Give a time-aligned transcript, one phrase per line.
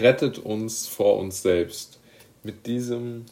[0.00, 2.00] rettet uns vor uns selbst.
[2.42, 3.26] Mit diesem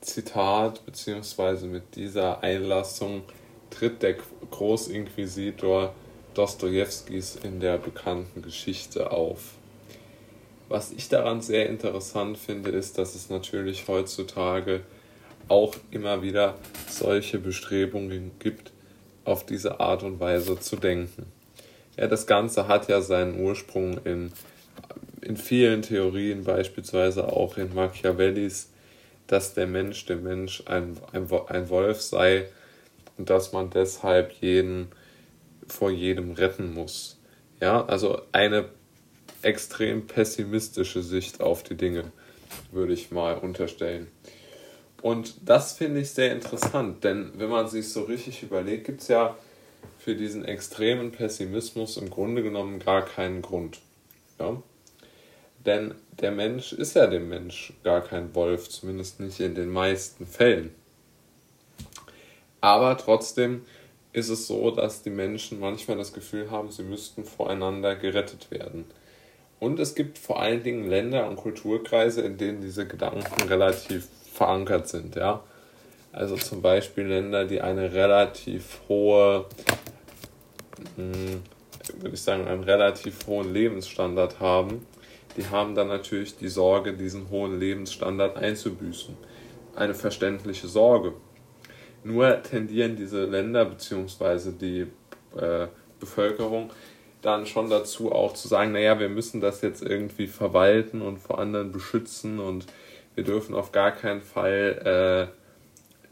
[0.00, 1.66] Zitat bzw.
[1.66, 3.22] mit dieser Einlassung
[3.70, 4.16] tritt der
[4.50, 5.94] Großinquisitor
[6.34, 9.54] Dostojewskis in der bekannten Geschichte auf.
[10.68, 14.82] Was ich daran sehr interessant finde, ist, dass es natürlich heutzutage
[15.48, 16.56] auch immer wieder
[16.88, 18.70] solche Bestrebungen gibt,
[19.24, 21.26] auf diese Art und Weise zu denken.
[21.96, 24.32] Ja, das Ganze hat ja seinen Ursprung in,
[25.28, 28.70] in vielen Theorien, beispielsweise auch in Machiavellis,
[29.26, 32.48] dass der Mensch der Mensch ein, ein, ein Wolf sei
[33.18, 34.88] und dass man deshalb jeden
[35.66, 37.18] vor jedem retten muss.
[37.60, 38.70] Ja, also eine
[39.42, 42.04] extrem pessimistische Sicht auf die Dinge,
[42.72, 44.06] würde ich mal unterstellen.
[45.02, 49.08] Und das finde ich sehr interessant, denn wenn man sich so richtig überlegt, gibt es
[49.08, 49.36] ja
[49.98, 53.80] für diesen extremen Pessimismus im Grunde genommen gar keinen Grund.
[54.40, 54.62] Ja?
[55.68, 60.26] Denn der Mensch ist ja dem Mensch gar kein Wolf, zumindest nicht in den meisten
[60.26, 60.74] Fällen.
[62.62, 63.66] Aber trotzdem
[64.14, 68.86] ist es so, dass die Menschen manchmal das Gefühl haben, sie müssten voreinander gerettet werden.
[69.60, 74.88] Und es gibt vor allen Dingen Länder und Kulturkreise, in denen diese Gedanken relativ verankert
[74.88, 75.44] sind, ja.
[76.12, 79.44] Also zum Beispiel Länder, die eine relativ hohe,
[80.96, 81.42] hm,
[81.98, 84.86] würde ich sagen, einen relativ hohen Lebensstandard haben,
[85.38, 89.16] die haben dann natürlich die Sorge, diesen hohen Lebensstandard einzubüßen.
[89.74, 91.14] Eine verständliche Sorge.
[92.04, 94.52] Nur tendieren diese Länder bzw.
[94.52, 94.86] die
[95.36, 95.68] äh,
[96.00, 96.70] Bevölkerung
[97.22, 101.38] dann schon dazu auch zu sagen, naja, wir müssen das jetzt irgendwie verwalten und vor
[101.38, 102.66] anderen beschützen und
[103.14, 105.30] wir dürfen auf gar keinen Fall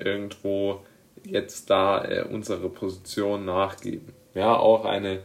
[0.01, 0.81] äh, irgendwo
[1.25, 4.13] jetzt da äh, unsere Position nachgeben.
[4.35, 5.21] Ja, auch eine,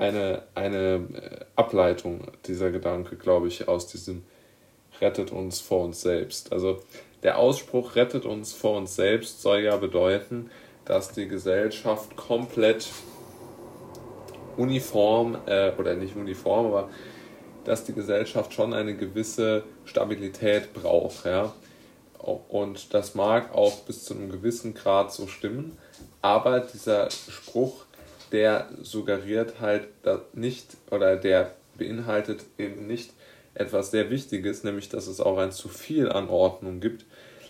[0.00, 4.24] eine, eine äh, Ableitung dieser Gedanke, glaube ich, aus diesem
[5.00, 6.52] rettet uns vor uns selbst.
[6.52, 6.80] Also
[7.22, 10.50] der Ausspruch rettet uns vor uns selbst soll ja bedeuten,
[10.86, 12.88] dass die Gesellschaft komplett
[14.56, 16.88] uniform, äh, oder nicht uniform, aber
[17.64, 21.26] dass die Gesellschaft schon eine gewisse Stabilität braucht.
[21.26, 21.52] Ja?
[22.48, 25.76] Und das mag auch bis zu einem gewissen Grad so stimmen,
[26.22, 27.84] aber dieser Spruch,
[28.32, 29.88] der suggeriert halt
[30.34, 33.12] nicht oder der beinhaltet eben nicht
[33.54, 37.04] etwas sehr Wichtiges, nämlich dass es auch ein zu viel an Ordnung gibt,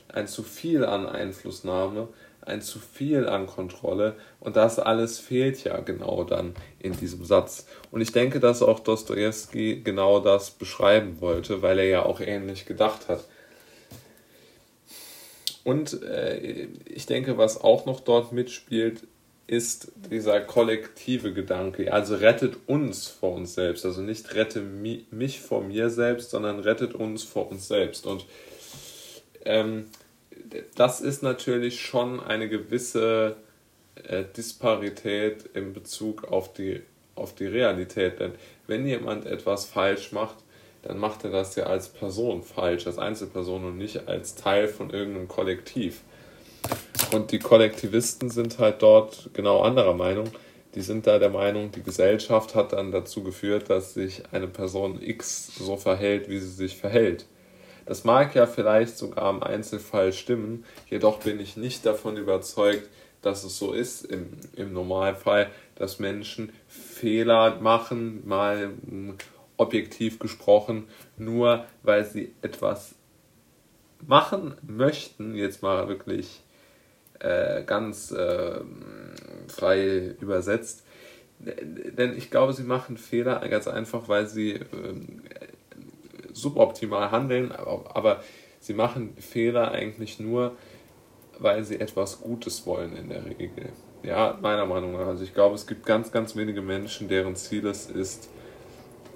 [0.09, 2.09] ein zu viel an Einflussnahme,
[2.43, 7.67] ein zu viel an Kontrolle und das alles fehlt ja genau dann in diesem Satz.
[7.91, 12.65] Und ich denke, dass auch Dostoevsky genau das beschreiben wollte, weil er ja auch ähnlich
[12.65, 13.25] gedacht hat.
[15.63, 19.03] Und äh, ich denke, was auch noch dort mitspielt,
[19.51, 21.93] ist dieser kollektive Gedanke.
[21.93, 23.85] Also rettet uns vor uns selbst.
[23.85, 28.07] Also nicht rette mich vor mir selbst, sondern rettet uns vor uns selbst.
[28.07, 28.27] Und
[29.45, 29.87] ähm,
[30.77, 33.39] das ist natürlich schon eine gewisse
[34.05, 36.83] äh, Disparität in Bezug auf die,
[37.17, 38.21] auf die Realität.
[38.21, 38.35] Denn
[38.69, 40.37] wenn jemand etwas falsch macht,
[40.83, 44.91] dann macht er das ja als Person falsch, als Einzelperson und nicht als Teil von
[44.91, 46.03] irgendeinem Kollektiv.
[47.13, 50.31] Und die Kollektivisten sind halt dort genau anderer Meinung.
[50.77, 55.03] Die sind da der Meinung, die Gesellschaft hat dann dazu geführt, dass sich eine Person
[55.03, 57.27] X so verhält, wie sie sich verhält.
[57.87, 62.89] Das mag ja vielleicht sogar im Einzelfall stimmen, jedoch bin ich nicht davon überzeugt,
[63.21, 68.71] dass es so ist im, im Normalfall, dass Menschen Fehler machen, mal
[69.57, 70.87] objektiv gesprochen,
[71.19, 72.95] nur weil sie etwas
[74.07, 76.43] machen möchten, jetzt mal wirklich
[77.21, 78.61] äh, ganz äh,
[79.49, 80.85] frei übersetzt.
[81.39, 84.65] Denn ich glaube, sie machen Fehler ganz einfach, weil sie äh,
[86.33, 88.23] suboptimal handeln, aber, aber
[88.59, 90.57] sie machen Fehler eigentlich nur,
[91.39, 93.71] weil sie etwas Gutes wollen in der Regel.
[94.03, 95.07] Ja, meiner Meinung nach.
[95.07, 98.31] Also ich glaube, es gibt ganz, ganz wenige Menschen, deren Ziel es ist,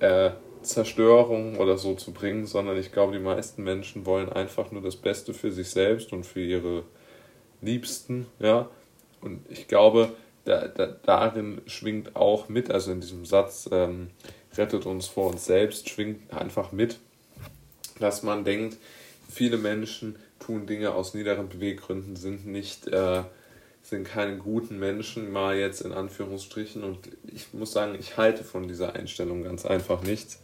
[0.01, 0.31] äh,
[0.63, 4.97] Zerstörung oder so zu bringen, sondern ich glaube, die meisten Menschen wollen einfach nur das
[4.97, 6.85] Beste für sich selbst und für ihre
[7.65, 8.69] Liebsten, ja.
[9.21, 10.13] Und ich glaube,
[10.45, 14.11] da, da, darin schwingt auch mit, also in diesem Satz, ähm,
[14.57, 16.99] rettet uns vor uns selbst, schwingt einfach mit,
[17.99, 18.77] dass man denkt,
[19.29, 23.23] viele Menschen tun Dinge aus niederen Beweggründen, sind nicht, äh,
[23.83, 26.83] sind keine guten Menschen, mal jetzt in Anführungsstrichen.
[26.83, 26.99] Und
[27.33, 30.41] ich muss sagen, ich halte von dieser Einstellung ganz einfach nichts.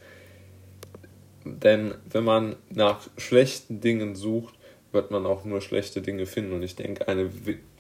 [1.45, 4.55] Denn wenn man nach schlechten Dingen sucht,
[4.93, 6.53] wird man auch nur schlechte Dinge finden.
[6.53, 7.31] Und ich denke, eine,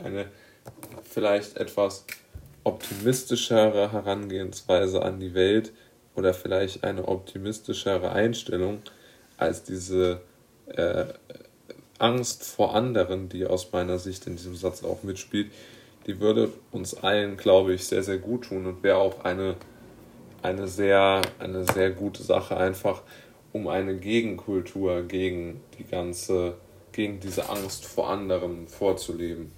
[0.03, 0.27] eine
[1.03, 2.05] vielleicht etwas
[2.65, 5.73] optimistischere Herangehensweise an die Welt
[6.15, 8.83] oder vielleicht eine optimistischere Einstellung
[9.37, 10.21] als diese
[10.67, 11.07] äh,
[11.99, 15.51] Angst vor anderen, die aus meiner Sicht in diesem Satz auch mitspielt,
[16.07, 19.57] die würde uns allen, glaube ich, sehr, sehr gut tun und wäre auch eine,
[20.43, 23.03] eine, sehr, eine sehr gute Sache, einfach
[23.53, 26.55] um eine Gegenkultur gegen die ganze,
[26.93, 29.53] gegen diese Angst vor anderen vorzuleben.